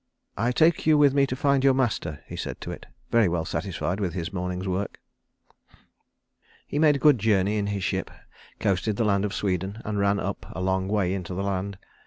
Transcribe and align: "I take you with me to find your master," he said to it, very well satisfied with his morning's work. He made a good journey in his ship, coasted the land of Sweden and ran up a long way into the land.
"I 0.35 0.51
take 0.51 0.87
you 0.87 0.97
with 0.97 1.13
me 1.13 1.27
to 1.27 1.35
find 1.35 1.63
your 1.63 1.75
master," 1.75 2.23
he 2.25 2.35
said 2.35 2.59
to 2.61 2.71
it, 2.71 2.87
very 3.11 3.29
well 3.29 3.45
satisfied 3.45 3.99
with 3.99 4.13
his 4.15 4.33
morning's 4.33 4.67
work. 4.67 4.99
He 6.65 6.79
made 6.79 6.95
a 6.95 7.05
good 7.05 7.19
journey 7.19 7.57
in 7.59 7.67
his 7.67 7.83
ship, 7.83 8.09
coasted 8.59 8.95
the 8.95 9.05
land 9.05 9.25
of 9.25 9.33
Sweden 9.35 9.79
and 9.85 9.99
ran 9.99 10.19
up 10.19 10.47
a 10.53 10.59
long 10.59 10.87
way 10.87 11.13
into 11.13 11.35
the 11.35 11.43
land. 11.43 11.77